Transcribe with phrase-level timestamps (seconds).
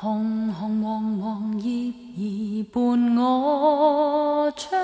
[0.00, 4.80] 红红黄黄叶儿伴我窗，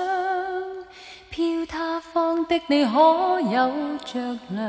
[1.29, 3.71] 飘他方的你可有
[4.03, 4.59] 着凉？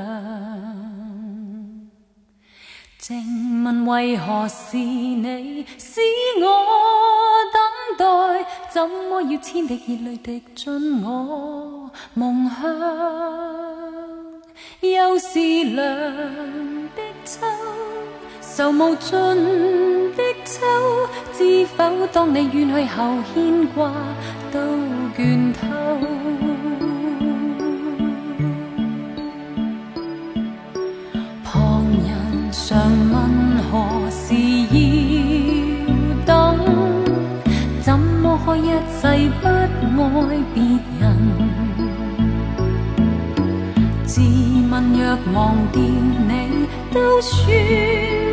[2.96, 6.00] 静问为何是你使
[6.40, 6.46] 我
[7.52, 7.60] 等
[7.98, 8.06] 待？
[8.70, 12.62] 怎么要千滴热泪滴进我梦乡？
[14.80, 15.40] 又是
[15.74, 15.76] 凉
[16.94, 17.44] 的秋，
[18.40, 19.12] 愁无尽
[20.14, 20.22] 的
[21.32, 22.06] 知否？
[22.12, 23.92] 当你远去后，牵挂
[24.50, 24.58] 都
[25.16, 25.60] 倦透。
[31.44, 32.66] 旁人常
[33.12, 33.14] 问
[33.70, 34.24] 何时
[34.72, 34.76] 要
[36.24, 36.26] 等，
[37.82, 39.02] 怎么可一世
[39.40, 40.62] 不爱别
[41.00, 41.04] 人？
[44.04, 44.20] 自
[44.70, 45.00] 问若
[45.34, 48.25] 忘掉你，都算。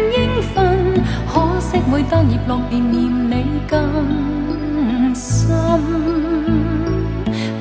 [2.14, 3.82] 当叶落，便念你更
[5.16, 5.50] 深。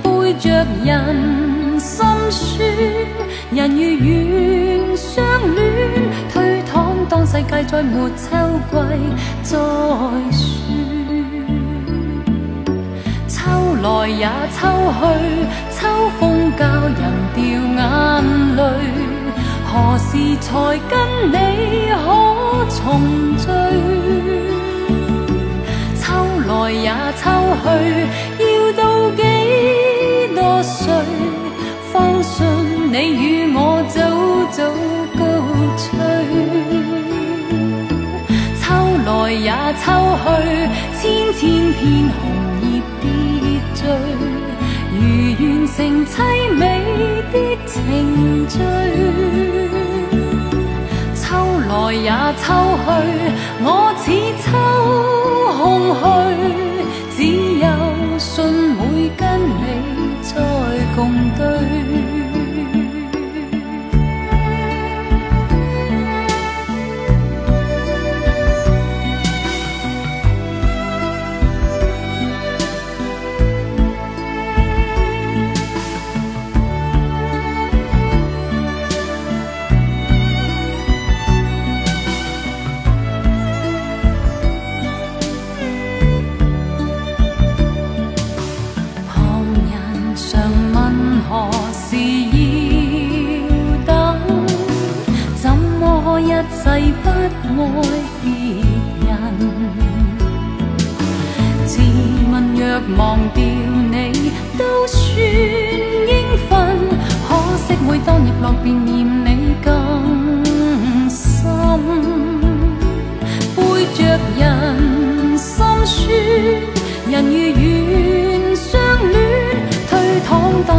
[0.02, 2.68] 背着人心酸，
[3.50, 5.64] 人如愿相恋。
[6.30, 6.74] 推搪
[7.08, 8.36] 当世界再没秋
[8.70, 8.76] 季，
[9.42, 10.42] 再说。
[13.82, 14.60] 来也秋
[15.00, 15.00] 去，
[15.74, 15.80] 秋
[16.20, 16.62] 风教
[17.00, 17.02] 人
[17.34, 17.80] 掉眼
[18.56, 18.60] 泪。
[19.64, 20.10] 何时
[20.42, 20.50] 才
[20.90, 20.92] 跟
[21.32, 21.34] 你
[22.04, 22.06] 可
[22.68, 22.80] 重
[23.38, 23.44] 聚？
[27.16, 27.22] 秋
[27.62, 27.64] 去，
[28.38, 28.80] 要到
[29.12, 29.20] 几
[30.34, 30.82] 多岁，
[31.92, 32.32] 方信
[32.92, 33.24] 你与
[33.54, 33.96] 我早
[34.50, 34.58] 早
[35.18, 35.20] 高
[35.76, 35.86] 吹？
[38.60, 38.64] 秋
[39.04, 39.50] 来也
[39.82, 39.84] 秋
[40.22, 40.24] 去，
[40.98, 41.00] 千
[41.34, 41.40] 千
[41.72, 41.80] 片
[42.14, 42.20] 红
[42.62, 42.64] 叶
[43.00, 43.02] 跌
[43.74, 43.80] 坠。
[44.94, 44.98] 如
[45.38, 46.12] 完成凄
[46.54, 46.62] 美
[47.32, 47.34] 的
[47.66, 47.72] 程
[48.48, 48.54] 序，
[51.14, 51.22] 秋
[51.68, 52.10] 来也
[52.42, 52.44] 秋
[52.84, 52.88] 去，
[91.32, 91.96] 何时
[92.28, 92.36] 要
[93.86, 93.88] 等？
[95.34, 97.80] 怎么一世不爱
[98.22, 98.28] 别
[99.08, 99.10] 人？
[101.64, 101.80] 自
[102.30, 102.60] 问若
[102.98, 103.00] 忘
[103.32, 106.12] 掉你，都算应
[106.50, 106.50] 份。
[107.26, 108.91] 可惜每当日落便。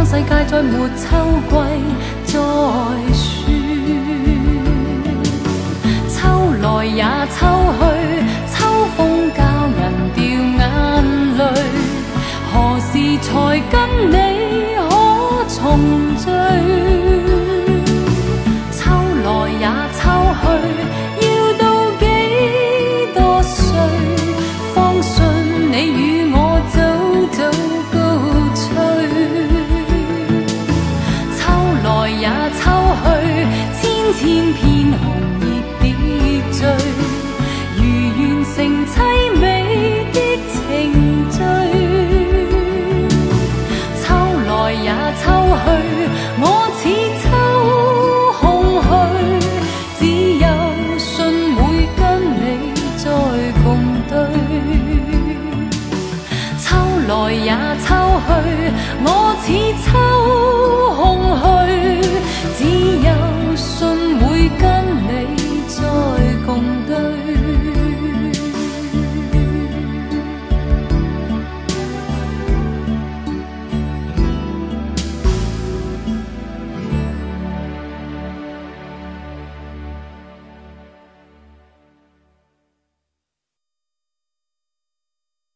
[0.04, 1.08] 世界再没秋
[1.48, 1.52] 季，
[2.26, 2.32] 再
[3.14, 3.24] 说。
[6.08, 6.12] 秋
[6.60, 7.40] 来也秋
[7.78, 7.82] 去，
[34.54, 35.02] 片红
[35.40, 35.44] 叶
[35.80, 35.84] 别
[36.52, 36.66] 醉，
[37.76, 37.82] 如
[38.18, 39.13] 愿成妻。